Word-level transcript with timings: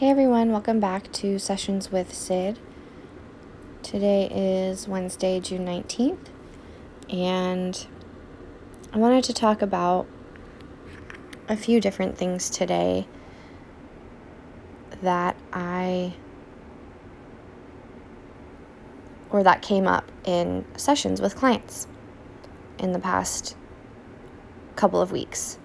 Hey 0.00 0.08
everyone, 0.08 0.50
welcome 0.50 0.80
back 0.80 1.12
to 1.12 1.38
Sessions 1.38 1.92
with 1.92 2.14
Sid. 2.14 2.58
Today 3.82 4.30
is 4.32 4.88
Wednesday, 4.88 5.40
June 5.40 5.66
19th, 5.66 6.28
and 7.12 7.86
I 8.94 8.96
wanted 8.96 9.24
to 9.24 9.34
talk 9.34 9.60
about 9.60 10.06
a 11.50 11.54
few 11.54 11.82
different 11.82 12.16
things 12.16 12.48
today 12.48 13.06
that 15.02 15.36
I 15.52 16.14
or 19.28 19.42
that 19.42 19.60
came 19.60 19.86
up 19.86 20.10
in 20.24 20.64
sessions 20.78 21.20
with 21.20 21.36
clients 21.36 21.86
in 22.78 22.92
the 22.92 23.00
past 23.00 23.54
couple 24.76 25.02
of 25.02 25.12
weeks. 25.12 25.58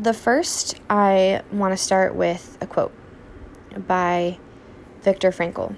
The 0.00 0.14
first, 0.14 0.76
I 0.88 1.42
want 1.50 1.72
to 1.72 1.76
start 1.76 2.14
with 2.14 2.56
a 2.60 2.68
quote 2.68 2.94
by 3.76 4.38
Viktor 5.00 5.32
Frankl. 5.32 5.74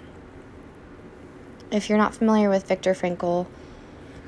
If 1.71 1.89
you're 1.89 1.97
not 1.97 2.15
familiar 2.15 2.51
with 2.51 2.69
Viktor 2.69 2.93
Frankl, 2.93 3.47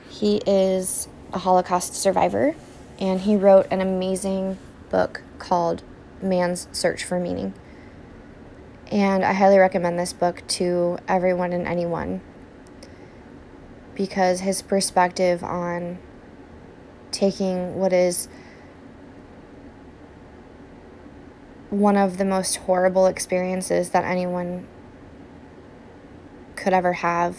he 0.09 0.41
is 0.47 1.09
a 1.35 1.41
Holocaust 1.41 1.95
survivor 1.95 2.55
and 2.99 3.21
he 3.21 3.37
wrote 3.37 3.67
an 3.71 3.83
amazing 3.83 4.57
book 4.89 5.21
called 5.39 5.83
Man's 6.23 6.69
Search 6.73 7.05
for 7.05 7.21
Meaning. 7.21 7.53
And 8.91 9.23
I 9.23 9.35
highly 9.35 9.59
recommend 9.59 9.99
this 9.99 10.15
book 10.15 10.43
to 10.49 11.01
everyone 11.07 11.53
and 11.53 11.67
anyone 11.67 12.23
because 13.95 14.41
his 14.41 14.63
perspective 14.63 15.45
on 15.45 15.99
taking 17.11 17.77
what 17.77 17.93
is 17.93 18.29
one 21.73 21.97
of 21.97 22.19
the 22.19 22.25
most 22.25 22.57
horrible 22.57 23.07
experiences 23.07 23.91
that 23.91 24.05
anyone 24.05 24.67
could 26.55 26.75
ever 26.75 26.93
have 26.93 27.35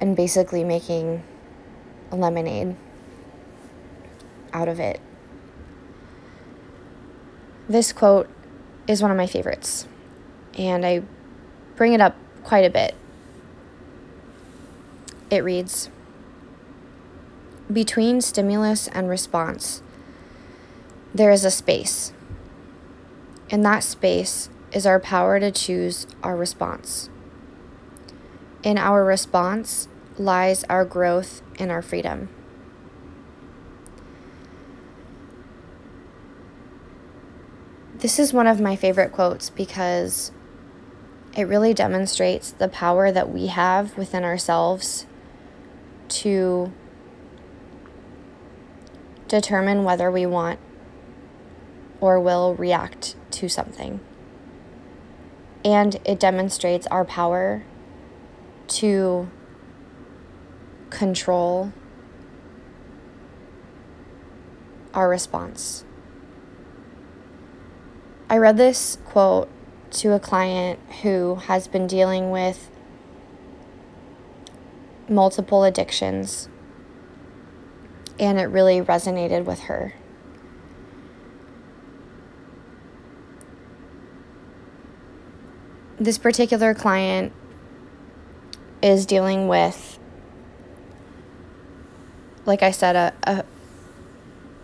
and 0.00 0.16
basically 0.16 0.64
making 0.64 1.22
lemonade 2.10 2.74
out 4.54 4.68
of 4.68 4.80
it. 4.80 5.02
This 7.68 7.92
quote 7.92 8.26
is 8.86 9.02
one 9.02 9.10
of 9.10 9.18
my 9.18 9.26
favorites, 9.26 9.86
and 10.56 10.86
I 10.86 11.02
bring 11.76 11.92
it 11.92 12.00
up 12.00 12.16
quite 12.42 12.64
a 12.64 12.70
bit. 12.70 12.94
It 15.28 15.44
reads 15.44 15.90
Between 17.70 18.22
stimulus 18.22 18.88
and 18.88 19.10
response, 19.10 19.82
there 21.12 21.30
is 21.30 21.44
a 21.44 21.50
space 21.50 22.14
in 23.48 23.62
that 23.62 23.82
space 23.82 24.50
is 24.72 24.86
our 24.86 25.00
power 25.00 25.40
to 25.40 25.50
choose 25.50 26.06
our 26.22 26.36
response. 26.36 27.08
In 28.62 28.76
our 28.76 29.04
response 29.04 29.88
lies 30.18 30.64
our 30.64 30.84
growth 30.84 31.42
and 31.58 31.70
our 31.70 31.82
freedom. 31.82 32.28
This 37.94 38.18
is 38.18 38.32
one 38.32 38.46
of 38.46 38.60
my 38.60 38.76
favorite 38.76 39.12
quotes 39.12 39.50
because 39.50 40.30
it 41.36 41.44
really 41.44 41.74
demonstrates 41.74 42.50
the 42.52 42.68
power 42.68 43.10
that 43.10 43.30
we 43.30 43.46
have 43.46 43.96
within 43.96 44.24
ourselves 44.24 45.06
to 46.08 46.72
determine 49.26 49.84
whether 49.84 50.10
we 50.10 50.26
want 50.26 50.58
or 52.00 52.20
will 52.20 52.54
react 52.54 53.16
to 53.32 53.48
something. 53.48 54.00
And 55.64 56.00
it 56.04 56.20
demonstrates 56.20 56.86
our 56.88 57.04
power 57.04 57.64
to 58.68 59.28
control 60.90 61.72
our 64.94 65.08
response. 65.08 65.84
I 68.30 68.36
read 68.36 68.56
this 68.56 68.98
quote 69.06 69.48
to 69.92 70.12
a 70.12 70.20
client 70.20 70.78
who 71.02 71.36
has 71.36 71.66
been 71.66 71.86
dealing 71.86 72.30
with 72.30 72.70
multiple 75.08 75.64
addictions, 75.64 76.48
and 78.18 78.38
it 78.38 78.44
really 78.44 78.80
resonated 78.82 79.44
with 79.44 79.60
her. 79.60 79.94
This 86.00 86.18
particular 86.18 86.74
client 86.74 87.32
is 88.82 89.06
dealing 89.06 89.48
with, 89.48 89.98
like 92.46 92.62
I 92.62 92.70
said, 92.70 92.96
a, 92.96 93.14
a, 93.24 93.44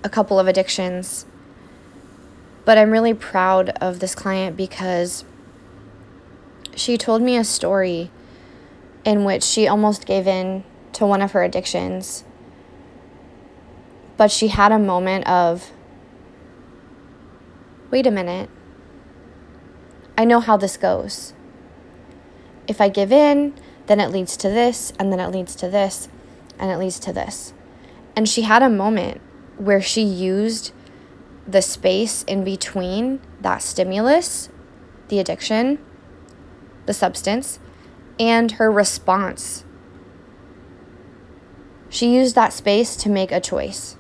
a 0.05 0.09
couple 0.09 0.39
of 0.39 0.47
addictions. 0.47 1.27
But 2.65 2.79
I'm 2.79 2.91
really 2.91 3.15
proud 3.15 3.71
of 3.81 4.01
this 4.01 4.15
client 4.15 4.57
because 4.57 5.25
she 6.75 6.97
told 6.97 7.21
me 7.21 7.37
a 7.37 7.45
story 7.45 8.11
in 9.05 9.25
which 9.25 9.43
she 9.43 9.69
almost 9.69 10.07
gave 10.07 10.27
in 10.27 10.65
to 10.95 11.05
one 11.05 11.21
of 11.21 11.33
her 11.33 11.43
addictions. 11.43 12.25
But 14.17 14.31
she 14.31 14.49
had 14.49 14.73
a 14.73 14.79
moment 14.79 15.27
of, 15.27 15.73
wait 17.91 18.07
a 18.07 18.11
minute. 18.11 18.49
I 20.17 20.25
know 20.25 20.41
how 20.41 20.57
this 20.57 20.77
goes. 20.77 21.35
If 22.67 22.81
I 22.81 22.89
give 22.89 23.13
in, 23.13 23.55
then 23.87 24.01
it 24.01 24.11
leads 24.11 24.37
to 24.39 24.49
this, 24.49 24.93
and 24.99 25.13
then 25.13 25.21
it 25.21 25.31
leads 25.31 25.55
to 25.57 25.69
this, 25.69 26.09
and 26.59 26.71
it 26.71 26.79
leads 26.79 26.99
to 27.01 27.13
this. 27.13 27.53
And 28.17 28.29
she 28.29 28.43
had 28.43 28.63
a 28.63 28.71
moment 28.71 29.21
where 29.57 29.83
she 29.83 30.03
used 30.03 30.73
the 31.47 31.63
space 31.63 32.23
in 32.25 32.45
between 32.45 33.21
that 33.41 33.63
stimulus, 33.63 34.49
the 35.09 35.19
addiction, 35.19 35.79
the 36.87 36.95
substance, 36.95 37.59
and 38.19 38.53
her 38.53 38.71
response. 38.71 39.65
She 41.89 42.15
used 42.15 42.35
that 42.35 42.53
space 42.53 42.97
to 42.97 43.09
make 43.09 43.31
a 43.31 43.41
choice. 43.41 43.97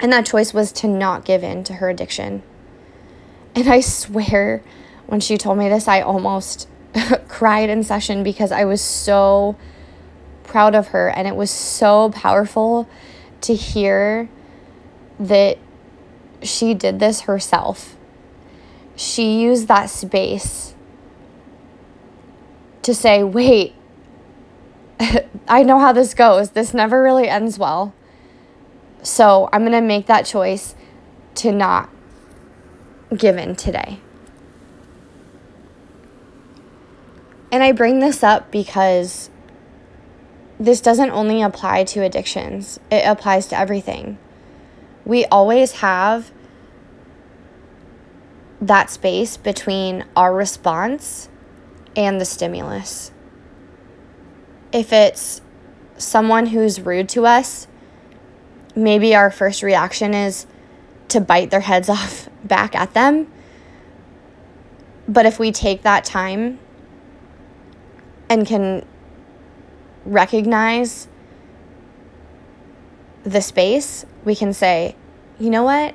And 0.00 0.12
that 0.12 0.26
choice 0.26 0.54
was 0.54 0.70
to 0.72 0.88
not 0.88 1.24
give 1.24 1.42
in 1.42 1.64
to 1.64 1.74
her 1.74 1.88
addiction. 1.88 2.42
And 3.54 3.68
I 3.68 3.80
swear, 3.80 4.62
when 5.06 5.20
she 5.20 5.38
told 5.38 5.58
me 5.58 5.68
this, 5.68 5.86
I 5.86 6.00
almost 6.00 6.68
cried 7.28 7.70
in 7.70 7.84
session 7.84 8.22
because 8.22 8.50
I 8.50 8.64
was 8.64 8.80
so 8.80 9.56
proud 10.42 10.74
of 10.74 10.88
her. 10.88 11.08
And 11.08 11.28
it 11.28 11.36
was 11.36 11.50
so 11.50 12.10
powerful 12.10 12.88
to 13.42 13.54
hear 13.54 14.28
that 15.18 15.58
she 16.42 16.74
did 16.74 16.98
this 16.98 17.22
herself. 17.22 17.96
She 18.96 19.40
used 19.40 19.68
that 19.68 19.90
space 19.90 20.74
to 22.82 22.94
say, 22.94 23.24
wait, 23.24 23.74
I 25.48 25.62
know 25.62 25.78
how 25.78 25.92
this 25.92 26.14
goes. 26.14 26.50
This 26.50 26.74
never 26.74 27.02
really 27.02 27.28
ends 27.28 27.58
well. 27.58 27.94
So 29.02 29.48
I'm 29.52 29.62
going 29.62 29.72
to 29.72 29.80
make 29.80 30.06
that 30.06 30.26
choice 30.26 30.74
to 31.36 31.52
not 31.52 31.90
given 33.16 33.56
today. 33.56 34.00
And 37.52 37.62
I 37.62 37.72
bring 37.72 38.00
this 38.00 38.22
up 38.22 38.50
because 38.50 39.30
this 40.58 40.80
doesn't 40.80 41.10
only 41.10 41.42
apply 41.42 41.84
to 41.84 42.02
addictions, 42.02 42.80
it 42.90 43.04
applies 43.06 43.46
to 43.48 43.58
everything. 43.58 44.18
We 45.04 45.24
always 45.26 45.72
have 45.72 46.32
that 48.60 48.90
space 48.90 49.36
between 49.36 50.04
our 50.16 50.34
response 50.34 51.28
and 51.94 52.20
the 52.20 52.24
stimulus. 52.24 53.12
If 54.72 54.92
it's 54.92 55.42
someone 55.98 56.46
who's 56.46 56.80
rude 56.80 57.08
to 57.10 57.26
us, 57.26 57.68
maybe 58.74 59.14
our 59.14 59.30
first 59.30 59.62
reaction 59.62 60.14
is 60.14 60.46
to 61.08 61.20
bite 61.20 61.50
their 61.50 61.60
heads 61.60 61.88
off 61.90 62.28
back 62.44 62.74
at 62.74 62.94
them. 62.94 63.30
But 65.06 65.26
if 65.26 65.38
we 65.38 65.52
take 65.52 65.82
that 65.82 66.04
time 66.04 66.58
and 68.28 68.46
can 68.46 68.86
recognize 70.04 71.08
the 73.22 73.40
space, 73.40 74.04
we 74.24 74.34
can 74.34 74.52
say, 74.52 74.96
you 75.38 75.50
know 75.50 75.62
what? 75.62 75.94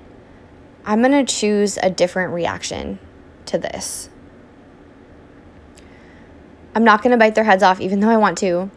I'm 0.85 1.01
going 1.01 1.25
to 1.25 1.31
choose 1.31 1.77
a 1.81 1.89
different 1.89 2.33
reaction 2.33 2.99
to 3.45 3.57
this. 3.57 4.09
I'm 6.75 6.83
not 6.83 7.01
going 7.01 7.11
to 7.11 7.17
bite 7.17 7.35
their 7.35 7.43
heads 7.43 7.63
off, 7.63 7.81
even 7.81 7.99
though 7.99 8.09
I 8.09 8.17
want 8.17 8.37
to. 8.39 8.69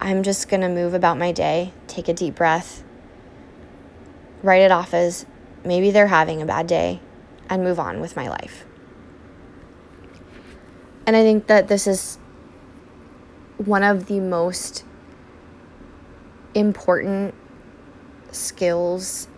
I'm 0.00 0.22
just 0.22 0.48
going 0.48 0.60
to 0.60 0.68
move 0.68 0.94
about 0.94 1.18
my 1.18 1.32
day, 1.32 1.72
take 1.86 2.08
a 2.08 2.12
deep 2.12 2.36
breath, 2.36 2.84
write 4.42 4.62
it 4.62 4.70
off 4.70 4.94
as 4.94 5.26
maybe 5.64 5.90
they're 5.90 6.06
having 6.06 6.40
a 6.42 6.46
bad 6.46 6.66
day 6.66 7.00
and 7.48 7.62
move 7.62 7.78
on 7.78 8.00
with 8.00 8.16
my 8.16 8.28
life. 8.28 8.64
And 11.06 11.16
I 11.16 11.22
think 11.22 11.46
that 11.46 11.68
this 11.68 11.86
is 11.86 12.18
one 13.56 13.82
of 13.82 14.06
the 14.06 14.20
most 14.20 14.84
important 16.54 17.34
skills 18.30 19.28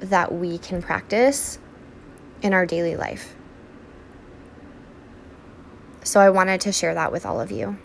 that 0.00 0.32
we 0.32 0.58
can 0.58 0.82
practice 0.82 1.58
in 2.42 2.52
our 2.52 2.66
daily 2.66 2.96
life. 2.96 3.34
So 6.02 6.20
I 6.20 6.30
wanted 6.30 6.60
to 6.62 6.72
share 6.72 6.94
that 6.94 7.12
with 7.12 7.26
all 7.26 7.40
of 7.40 7.50
you. 7.50 7.78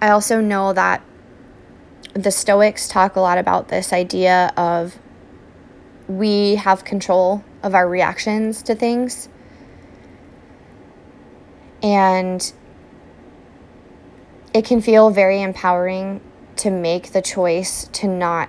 I 0.00 0.10
also 0.10 0.40
know 0.40 0.72
that 0.72 1.02
the 2.14 2.30
Stoics 2.30 2.88
talk 2.88 3.16
a 3.16 3.20
lot 3.20 3.38
about 3.38 3.68
this 3.68 3.92
idea 3.92 4.52
of 4.56 4.98
we 6.08 6.56
have 6.56 6.84
control 6.84 7.44
of 7.62 7.74
our 7.74 7.88
reactions 7.88 8.62
to 8.62 8.74
things. 8.74 9.28
And 11.82 12.52
it 14.52 14.64
can 14.64 14.80
feel 14.80 15.10
very 15.10 15.40
empowering 15.40 16.20
to 16.56 16.70
make 16.70 17.12
the 17.12 17.22
choice 17.22 17.88
to 17.92 18.08
not 18.08 18.48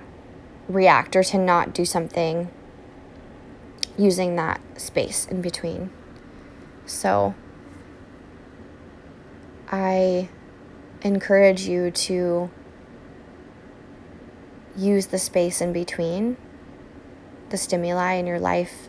react 0.68 1.14
or 1.14 1.22
to 1.22 1.38
not 1.38 1.72
do 1.72 1.84
something 1.84 2.50
using 3.96 4.36
that 4.36 4.60
space 4.80 5.26
in 5.26 5.40
between. 5.40 5.90
So 6.86 7.34
I 9.70 10.28
encourage 11.02 11.62
you 11.62 11.90
to 11.90 12.50
use 14.76 15.06
the 15.06 15.18
space 15.18 15.60
in 15.60 15.72
between 15.72 16.36
the 17.50 17.56
stimuli 17.58 18.14
in 18.14 18.26
your 18.26 18.40
life 18.40 18.88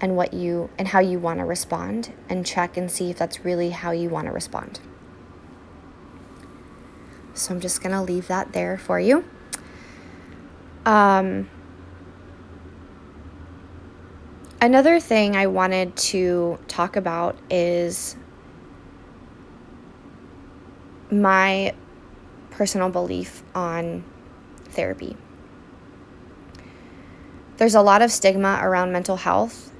and 0.00 0.16
what 0.16 0.32
you 0.32 0.70
and 0.78 0.88
how 0.88 1.00
you 1.00 1.18
want 1.18 1.40
to 1.40 1.44
respond 1.44 2.12
and 2.28 2.46
check 2.46 2.76
and 2.76 2.90
see 2.90 3.10
if 3.10 3.18
that's 3.18 3.44
really 3.44 3.70
how 3.70 3.90
you 3.90 4.08
want 4.08 4.26
to 4.26 4.32
respond. 4.32 4.80
So 7.34 7.54
I'm 7.54 7.60
just 7.60 7.82
going 7.82 7.92
to 7.92 8.02
leave 8.02 8.28
that 8.28 8.52
there 8.52 8.78
for 8.78 8.98
you. 8.98 9.24
Um, 10.86 11.48
another 14.60 14.98
thing 14.98 15.36
I 15.36 15.46
wanted 15.46 15.96
to 15.96 16.58
talk 16.66 16.96
about 16.96 17.36
is 17.50 18.16
my 21.10 21.74
personal 22.50 22.90
belief 22.90 23.42
on 23.54 24.04
therapy. 24.64 25.16
There's 27.56 27.74
a 27.74 27.82
lot 27.82 28.02
of 28.02 28.12
stigma 28.12 28.60
around 28.62 28.92
mental 28.92 29.16
health, 29.16 29.72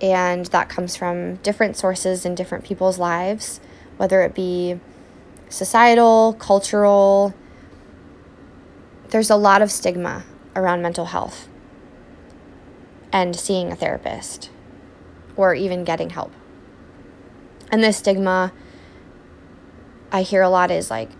and 0.00 0.46
that 0.46 0.68
comes 0.68 0.96
from 0.96 1.36
different 1.36 1.76
sources 1.76 2.24
in 2.24 2.34
different 2.34 2.64
people's 2.64 2.98
lives, 2.98 3.60
whether 3.96 4.22
it 4.22 4.34
be 4.34 4.80
societal, 5.50 6.34
cultural. 6.38 7.34
There's 9.08 9.30
a 9.30 9.36
lot 9.36 9.60
of 9.60 9.70
stigma 9.70 10.24
around 10.56 10.80
mental 10.80 11.06
health 11.06 11.48
and 13.12 13.34
seeing 13.36 13.70
a 13.72 13.76
therapist 13.76 14.50
or 15.36 15.54
even 15.54 15.84
getting 15.84 16.10
help. 16.10 16.32
And 17.70 17.82
this 17.82 17.98
stigma 17.98 18.52
I 20.12 20.22
hear 20.22 20.42
a 20.42 20.48
lot 20.48 20.70
is 20.70 20.90
like 20.90 21.10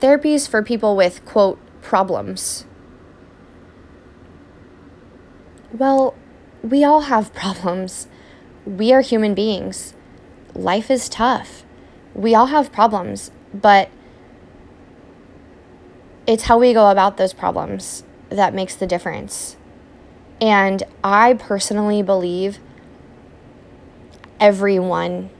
therapies 0.00 0.48
for 0.48 0.62
people 0.62 0.96
with 0.96 1.24
quote 1.24 1.58
problems. 1.82 2.64
Well, 5.72 6.14
we 6.62 6.84
all 6.84 7.02
have 7.02 7.34
problems. 7.44 8.08
We 8.64 8.92
are 8.92 9.00
human 9.00 9.34
beings. 9.34 9.94
Life 10.54 10.90
is 10.90 11.08
tough. 11.08 11.64
We 12.14 12.34
all 12.34 12.46
have 12.46 12.72
problems, 12.72 13.30
but 13.54 13.90
it's 16.26 16.44
how 16.44 16.58
we 16.58 16.74
go 16.74 16.90
about 16.90 17.16
those 17.16 17.32
problems 17.32 18.04
that 18.28 18.52
makes 18.52 18.74
the 18.74 18.86
difference. 18.86 19.56
And 20.40 20.82
I 21.02 21.34
personally 21.34 22.02
believe 22.02 22.58
everyone, 24.38 25.30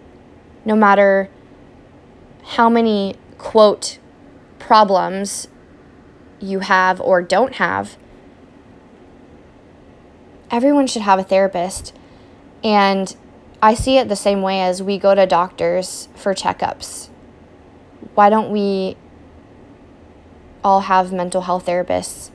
no 0.65 0.75
matter 0.75 1.31
how 2.43 2.69
many 2.69 3.17
quote 3.37 3.99
problems 4.59 5.49
you 6.41 6.61
have 6.61 7.01
or 7.01 7.23
don't 7.23 7.55
have, 7.55 7.97
everyone 10.51 10.87
should 10.87 11.03
have 11.03 11.19
a 11.19 11.25
therapist. 11.25 11.95
And 12.63 13.15
I 13.63 13.75
see 13.75 13.99
it 13.99 14.09
the 14.09 14.17
same 14.17 14.43
way 14.43 14.61
as 14.61 14.83
we 14.83 14.99
go 14.99 15.15
to 15.15 15.27
doctors 15.27 16.09
for 16.15 16.35
checkups. 16.35 17.09
Why 18.15 18.31
don't 18.31 18.51
we 18.51 18.97
all 20.65 20.81
have 20.83 21.13
mental 21.13 21.43
health 21.43 21.67
therapists 21.67 22.31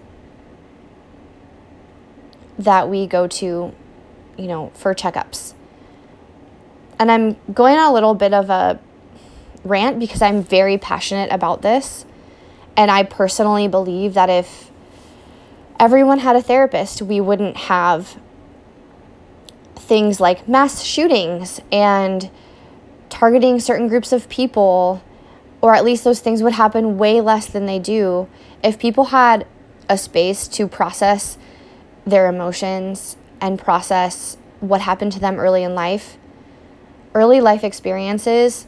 that 2.58 2.90
we 2.90 3.08
go 3.08 3.28
to, 3.28 3.74
you 4.38 4.48
know, 4.48 4.72
for 4.74 4.94
checkups? 4.94 5.54
And 7.00 7.12
I'm 7.12 7.38
going 7.54 7.76
on 7.78 7.90
a 7.90 7.94
little 7.94 8.14
bit 8.14 8.34
of 8.34 8.50
a 8.50 8.80
rant 9.64 10.00
because 10.00 10.22
I'm 10.22 10.44
very 10.44 10.78
passionate 10.78 11.32
about 11.32 11.62
this. 11.62 12.06
And 12.76 12.90
I 12.90 13.04
personally 13.04 13.68
believe 13.68 14.14
that 14.14 14.30
if 14.30 14.72
everyone 15.80 16.20
had 16.20 16.36
a 16.36 16.42
therapist, 16.42 17.02
we 17.02 17.22
wouldn't 17.22 17.58
have 17.58 18.20
things 19.76 20.20
like 20.20 20.48
mass 20.48 20.82
shootings 20.84 21.60
and 21.72 22.30
targeting 23.10 23.60
certain 23.60 23.88
groups 23.88 24.12
of 24.12 24.28
people, 24.30 25.04
or 25.62 25.76
at 25.76 25.86
least 25.86 26.04
those 26.04 26.20
things 26.20 26.42
would 26.42 26.54
happen 26.54 26.98
way 26.98 27.22
less 27.22 27.46
than 27.46 27.66
they 27.66 27.80
do 27.80 28.28
if 28.64 28.80
people 28.80 29.06
had 29.06 29.46
a 29.90 29.98
space 29.98 30.48
to 30.48 30.68
process 30.68 31.38
their 32.06 32.28
emotions 32.28 33.18
and 33.40 33.60
process 33.60 34.38
what 34.62 34.82
happened 34.82 35.12
to 35.12 35.20
them 35.20 35.38
early 35.38 35.64
in 35.64 35.76
life. 35.76 36.18
Early 37.14 37.42
life 37.42 37.64
experiences 37.64 38.66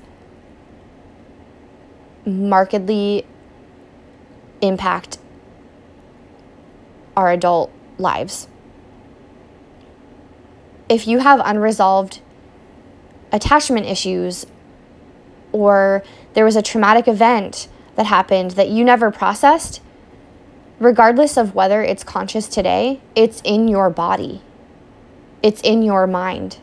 markedly 2.25 3.25
impact 4.61 5.17
our 7.15 7.31
adult 7.31 7.71
lives. 7.97 8.47
If 10.89 11.07
you 11.07 11.19
have 11.19 11.41
unresolved 11.43 12.21
attachment 13.31 13.85
issues 13.85 14.45
or 15.51 16.03
there 16.33 16.45
was 16.45 16.55
a 16.55 16.61
traumatic 16.61 17.07
event 17.07 17.67
that 17.95 18.05
happened 18.05 18.51
that 18.51 18.69
you 18.69 18.83
never 18.83 19.11
processed, 19.11 19.81
regardless 20.79 21.37
of 21.37 21.55
whether 21.55 21.81
it's 21.81 22.03
conscious 22.03 22.47
today, 22.47 23.01
it's 23.15 23.41
in 23.43 23.67
your 23.67 23.89
body, 23.89 24.41
it's 25.41 25.61
in 25.61 25.81
your 25.81 26.05
mind, 26.05 26.59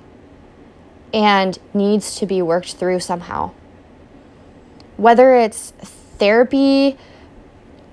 and 1.15 1.59
needs 1.73 2.15
to 2.17 2.27
be 2.27 2.43
worked 2.43 2.75
through 2.75 3.01
somehow 3.01 3.53
whether 4.97 5.35
it's 5.35 5.71
therapy, 6.19 6.97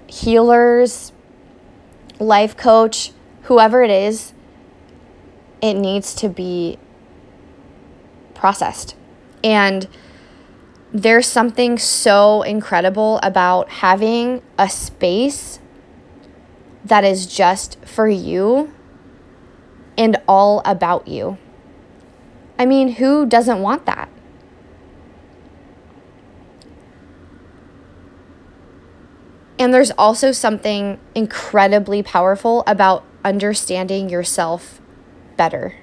healers, 0.07 1.11
life 2.19 2.57
coach, 2.57 3.11
whoever 3.43 3.81
it 3.81 3.91
is, 3.91 4.33
it 5.61 5.73
needs 5.73 6.13
to 6.15 6.29
be 6.29 6.77
processed. 8.33 8.95
And 9.43 9.87
there's 10.91 11.27
something 11.27 11.77
so 11.77 12.41
incredible 12.41 13.19
about 13.21 13.69
having 13.69 14.41
a 14.57 14.69
space 14.69 15.59
that 16.83 17.03
is 17.03 17.27
just 17.27 17.83
for 17.85 18.07
you 18.07 18.73
and 19.97 20.17
all 20.27 20.61
about 20.65 21.07
you. 21.07 21.37
I 22.57 22.65
mean, 22.65 22.93
who 22.93 23.25
doesn't 23.25 23.61
want 23.61 23.85
that? 23.85 24.09
And 29.59 29.73
there's 29.73 29.91
also 29.91 30.31
something 30.31 30.99
incredibly 31.13 32.01
powerful 32.01 32.63
about 32.65 33.03
understanding 33.25 34.09
yourself 34.09 34.79
better. 35.35 35.75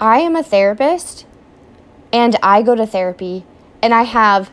I 0.00 0.20
am 0.20 0.36
a 0.36 0.42
therapist 0.44 1.26
and 2.12 2.36
I 2.42 2.62
go 2.62 2.76
to 2.76 2.86
therapy 2.86 3.44
and 3.82 3.92
I 3.92 4.02
have 4.02 4.52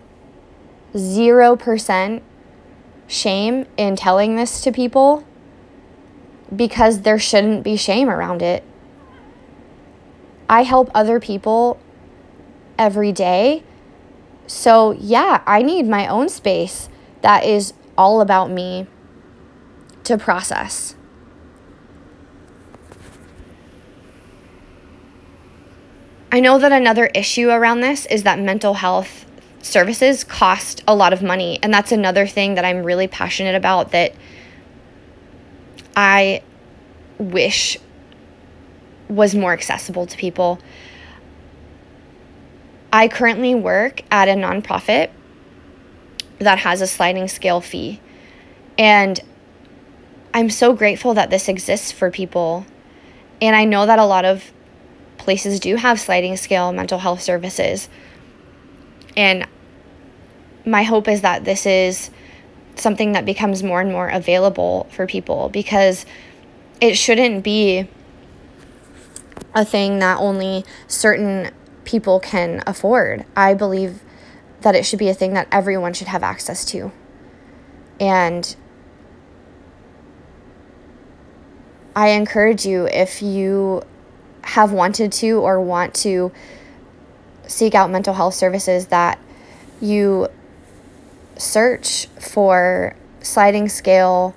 0% 0.96 2.22
shame 3.08 3.66
in 3.78 3.96
telling 3.96 4.36
this 4.36 4.62
to 4.62 4.72
people 4.72 5.24
because 6.56 7.02
there 7.02 7.20
shouldn't 7.20 7.64
be 7.64 7.76
shame 7.76 8.10
around 8.10 8.42
it. 8.42 8.64
I 10.50 10.64
help 10.64 10.90
other 10.96 11.20
people 11.20 11.80
every 12.78 13.12
day 13.12 13.64
So, 14.50 14.94
yeah, 14.94 15.44
I 15.46 15.62
need 15.62 15.88
my 15.88 16.08
own 16.08 16.28
space 16.28 16.90
that 17.22 17.44
is 17.46 17.72
all 17.96 18.20
about 18.20 18.50
me 18.50 18.88
to 20.06 20.18
process. 20.18 20.96
I 26.32 26.40
know 26.40 26.58
that 26.58 26.72
another 26.72 27.06
issue 27.14 27.52
around 27.52 27.82
this 27.82 28.08
is 28.08 28.24
that 28.24 28.40
mental 28.40 28.74
health 28.74 29.28
services 29.62 30.24
cost 30.24 30.84
a 30.88 30.96
lot 30.96 31.14
of 31.14 31.22
money. 31.22 31.60
And 31.62 31.72
that's 31.72 31.92
another 31.92 32.26
thing 32.26 32.56
that 32.56 32.66
I'm 32.66 32.82
really 32.82 33.08
passionate 33.08 33.54
about 33.54 33.92
that 33.92 34.16
I 35.96 36.42
wish 37.20 37.78
was 39.10 39.36
more 39.36 39.54
accessible 39.54 40.08
to 40.08 40.18
people. 40.18 40.58
I 42.92 43.08
currently 43.08 43.54
work 43.54 44.02
at 44.10 44.28
a 44.28 44.34
nonprofit 44.34 45.12
that 46.40 46.60
has 46.60 46.82
a 46.82 46.88
sliding 46.88 47.28
scale 47.28 47.62
fee. 47.62 48.00
And 48.78 49.20
I'm 50.34 50.50
so 50.50 50.74
grateful 50.74 51.14
that 51.14 51.30
this 51.30 51.48
exists 51.48 51.92
for 51.92 52.10
people. 52.10 52.66
And 53.42 53.56
I 53.56 53.66
know 53.66 53.86
that 53.86 54.00
a 54.00 54.06
lot 54.06 54.26
of 54.26 54.52
places 55.18 55.60
do 55.60 55.76
have 55.76 56.00
sliding 56.00 56.38
scale 56.38 56.72
mental 56.72 57.00
health 57.00 57.22
services. 57.22 57.90
And 59.16 59.48
my 60.66 60.84
hope 60.84 61.08
is 61.08 61.22
that 61.22 61.46
this 61.46 61.66
is 61.66 62.10
something 62.76 63.12
that 63.12 63.26
becomes 63.26 63.62
more 63.62 63.82
and 63.82 63.92
more 63.92 64.08
available 64.08 64.88
for 64.92 65.06
people 65.06 65.50
because 65.50 66.06
it 66.80 66.96
shouldn't 66.96 67.44
be 67.44 67.88
a 69.54 69.66
thing 69.66 70.00
that 70.00 70.18
only 70.20 70.64
certain 70.88 71.52
people 71.90 72.20
can 72.20 72.62
afford. 72.68 73.26
I 73.36 73.56
believe 73.56 74.04
that 74.62 74.76
it 74.76 74.86
should 74.86 75.00
be 75.00 75.10
a 75.10 75.14
thing 75.16 75.34
that 75.34 75.48
everyone 75.52 75.92
should 75.94 76.08
have 76.08 76.22
access 76.22 76.64
to. 76.66 76.92
And 78.00 78.56
I 81.96 82.10
encourage 82.10 82.64
you 82.64 82.86
if 82.86 83.24
you 83.24 83.82
have 84.44 84.72
wanted 84.72 85.12
to 85.14 85.40
or 85.40 85.60
want 85.60 85.96
to 85.96 86.32
seek 87.48 87.74
out 87.74 87.90
mental 87.90 88.14
health 88.14 88.36
services 88.36 88.88
that 88.88 89.20
you 89.82 90.28
search 91.38 92.06
for 92.20 92.96
sliding 93.22 93.68
scale 93.68 94.36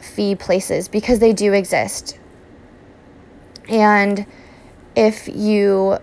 fee 0.00 0.34
places 0.34 0.88
because 0.88 1.20
they 1.20 1.32
do 1.32 1.52
exist. 1.52 2.18
And 3.68 4.26
if 4.96 5.28
you 5.28 5.98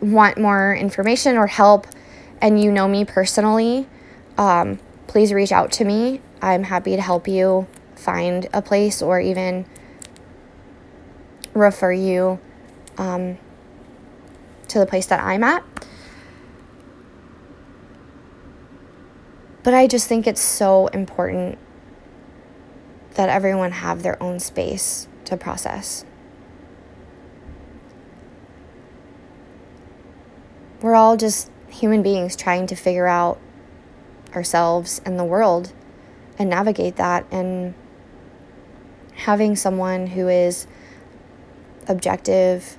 want 0.00 0.38
more 0.38 0.74
information 0.74 1.36
or 1.36 1.46
help 1.46 1.86
and 2.40 2.62
you 2.62 2.72
know 2.72 2.88
me 2.88 3.04
personally, 3.04 3.86
um, 4.38 4.78
please 5.06 5.32
reach 5.32 5.52
out 5.52 5.72
to 5.72 5.84
me. 5.84 6.20
I'm 6.40 6.64
happy 6.64 6.96
to 6.96 7.02
help 7.02 7.28
you 7.28 7.66
find 7.94 8.48
a 8.52 8.62
place 8.62 9.02
or 9.02 9.20
even 9.20 9.66
refer 11.52 11.92
you 11.92 12.38
um, 12.96 13.36
to 14.68 14.78
the 14.78 14.86
place 14.86 15.06
that 15.06 15.20
I'm 15.20 15.44
at. 15.44 15.64
But 19.62 19.74
I 19.74 19.86
just 19.86 20.08
think 20.08 20.26
it's 20.26 20.40
so 20.40 20.86
important 20.88 21.58
that 23.14 23.28
everyone 23.28 23.72
have 23.72 24.02
their 24.02 24.20
own 24.22 24.40
space 24.40 25.06
to 25.26 25.36
process. 25.36 26.04
We're 30.82 30.94
all 30.94 31.16
just 31.16 31.50
human 31.68 32.02
beings 32.02 32.36
trying 32.36 32.66
to 32.68 32.74
figure 32.74 33.06
out 33.06 33.38
ourselves 34.34 35.00
and 35.04 35.18
the 35.18 35.24
world 35.24 35.72
and 36.38 36.48
navigate 36.48 36.96
that 36.96 37.26
and 37.30 37.74
having 39.14 39.56
someone 39.56 40.06
who 40.06 40.28
is 40.28 40.66
objective 41.86 42.78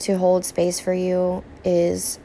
to 0.00 0.18
hold 0.18 0.44
space 0.44 0.78
for 0.78 0.92
you 0.92 1.42
is 1.64 2.18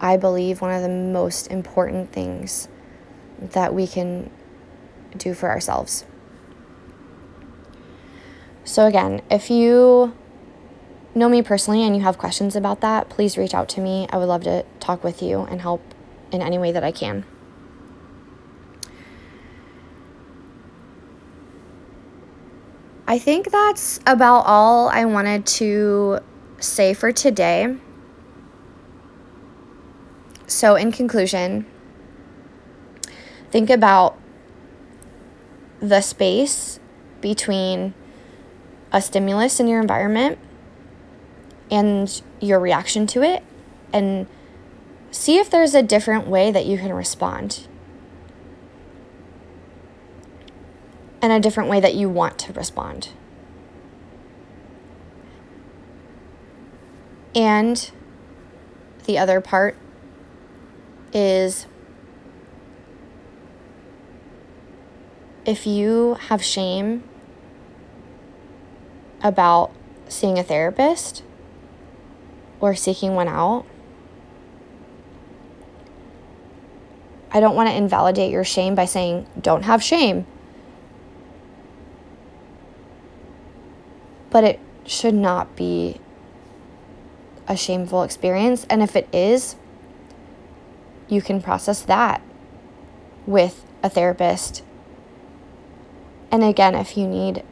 I 0.00 0.16
believe 0.16 0.60
one 0.60 0.72
of 0.72 0.82
the 0.82 0.88
most 0.88 1.46
important 1.48 2.12
things 2.12 2.68
that 3.38 3.74
we 3.74 3.86
can 3.86 4.30
do 5.16 5.34
for 5.34 5.48
ourselves. 5.48 6.04
So, 8.64 8.86
again, 8.86 9.22
if 9.30 9.50
you 9.50 10.14
know 11.14 11.28
me 11.28 11.42
personally 11.42 11.82
and 11.82 11.96
you 11.96 12.02
have 12.02 12.18
questions 12.18 12.54
about 12.54 12.80
that, 12.80 13.08
please 13.08 13.36
reach 13.36 13.54
out 13.54 13.68
to 13.70 13.80
me. 13.80 14.06
I 14.10 14.16
would 14.16 14.26
love 14.26 14.44
to 14.44 14.64
talk 14.78 15.02
with 15.02 15.22
you 15.22 15.40
and 15.40 15.60
help 15.60 15.82
in 16.30 16.42
any 16.42 16.58
way 16.58 16.72
that 16.72 16.84
I 16.84 16.92
can. 16.92 17.24
I 23.06 23.18
think 23.18 23.50
that's 23.50 23.98
about 24.06 24.42
all 24.46 24.88
I 24.88 25.04
wanted 25.04 25.44
to 25.46 26.20
say 26.60 26.94
for 26.94 27.10
today. 27.10 27.76
So, 30.46 30.76
in 30.76 30.92
conclusion, 30.92 31.66
think 33.50 33.68
about 33.68 34.16
the 35.80 36.00
space 36.02 36.78
between 37.20 37.94
a 38.92 39.02
stimulus 39.02 39.58
in 39.58 39.66
your 39.66 39.80
environment 39.80 40.38
and 41.70 42.22
your 42.40 42.58
reaction 42.58 43.06
to 43.06 43.22
it 43.22 43.42
and 43.92 44.26
see 45.10 45.38
if 45.38 45.50
there's 45.50 45.74
a 45.74 45.82
different 45.82 46.26
way 46.26 46.50
that 46.50 46.66
you 46.66 46.78
can 46.78 46.92
respond 46.92 47.66
and 51.22 51.32
a 51.32 51.40
different 51.40 51.68
way 51.68 51.80
that 51.80 51.94
you 51.94 52.08
want 52.08 52.38
to 52.38 52.52
respond. 52.52 53.10
And 57.34 57.90
the 59.04 59.18
other 59.18 59.40
part 59.40 59.76
is 61.12 61.66
if 65.44 65.66
you 65.66 66.16
have 66.28 66.42
shame 66.42 67.04
about 69.22 69.72
seeing 70.08 70.38
a 70.38 70.42
therapist 70.42 71.22
or 72.60 72.74
seeking 72.74 73.14
one 73.14 73.28
out, 73.28 73.64
I 77.32 77.40
don't 77.40 77.54
want 77.54 77.68
to 77.68 77.74
invalidate 77.74 78.30
your 78.30 78.44
shame 78.44 78.74
by 78.74 78.84
saying, 78.84 79.26
don't 79.40 79.62
have 79.62 79.82
shame. 79.82 80.26
But 84.30 84.44
it 84.44 84.60
should 84.84 85.14
not 85.14 85.56
be 85.56 86.00
a 87.46 87.56
shameful 87.56 88.02
experience. 88.02 88.66
And 88.68 88.82
if 88.82 88.96
it 88.96 89.08
is, 89.12 89.56
you 91.08 91.22
can 91.22 91.40
process 91.40 91.82
that 91.82 92.22
with 93.26 93.64
a 93.82 93.88
therapist. 93.88 94.62
And 96.30 96.44
again, 96.44 96.74
if 96.74 96.96
you 96.96 97.06
need 97.06 97.44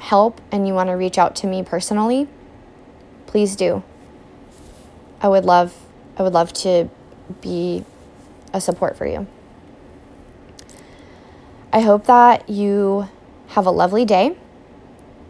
help 0.00 0.40
and 0.50 0.66
you 0.66 0.74
want 0.74 0.88
to 0.88 0.94
reach 0.94 1.18
out 1.18 1.34
to 1.36 1.46
me 1.46 1.62
personally, 1.62 2.28
please 3.26 3.56
do. 3.56 3.82
I 5.20 5.28
would 5.28 5.44
love 5.44 5.74
I 6.16 6.22
would 6.22 6.32
love 6.32 6.52
to 6.52 6.88
be 7.40 7.84
a 8.52 8.60
support 8.60 8.96
for 8.96 9.06
you. 9.06 9.26
I 11.72 11.80
hope 11.80 12.06
that 12.06 12.48
you 12.48 13.08
have 13.48 13.66
a 13.66 13.70
lovely 13.70 14.04
day 14.04 14.36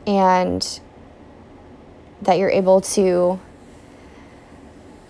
and 0.07 0.81
that 2.21 2.39
you're 2.39 2.51
able 2.51 2.83
to 2.83 3.41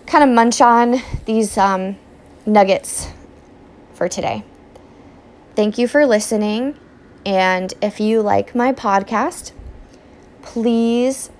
kind 0.05 0.23
of 0.23 0.29
munch 0.29 0.61
on 0.61 1.01
these 1.25 1.57
um, 1.57 1.97
nuggets 2.45 3.09
for 3.93 4.07
today. 4.07 4.43
Thank 5.55 5.77
you 5.77 5.87
for 5.87 6.05
listening. 6.05 6.79
And 7.25 7.73
if 7.81 7.99
you 7.99 8.21
like 8.21 8.55
my 8.55 8.71
podcast, 8.71 9.51
please 10.41 11.31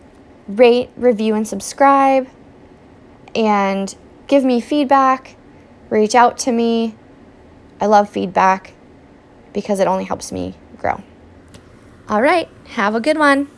rate, 0.47 0.89
review, 0.95 1.35
and 1.35 1.47
subscribe. 1.47 2.27
And 3.35 3.95
give 4.27 4.43
me 4.43 4.61
feedback. 4.61 5.35
Reach 5.89 6.15
out 6.15 6.37
to 6.39 6.51
me. 6.51 6.95
I 7.79 7.85
love 7.87 8.09
feedback 8.09 8.73
because 9.53 9.79
it 9.79 9.87
only 9.87 10.05
helps 10.05 10.31
me 10.31 10.55
grow. 10.77 11.01
All 12.07 12.21
right, 12.21 12.49
have 12.67 12.95
a 12.95 12.99
good 12.99 13.17
one. 13.17 13.49